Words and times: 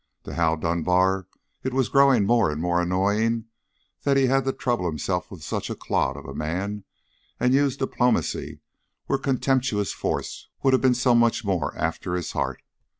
To 0.23 0.33
Hal 0.33 0.57
Dunbar 0.57 1.27
it 1.61 1.75
was 1.75 1.87
growing 1.87 2.25
more 2.25 2.49
and 2.49 2.59
more 2.59 2.81
annoying 2.81 3.45
that 4.01 4.17
he 4.17 4.25
had 4.25 4.45
to 4.45 4.51
trouble 4.51 4.87
himself 4.87 5.29
with 5.29 5.43
such 5.43 5.69
a 5.69 5.75
clod 5.75 6.17
of 6.17 6.25
a 6.25 6.33
man 6.33 6.85
and 7.39 7.53
use 7.53 7.77
diplomacy 7.77 8.61
where 9.05 9.19
contemptuous 9.19 9.93
force 9.93 10.49
would 10.63 10.73
have 10.73 10.81
been 10.81 10.95
so 10.95 11.13
much 11.13 11.45
more 11.45 11.77
after 11.77 12.15
his 12.15 12.31
heart. 12.31 12.63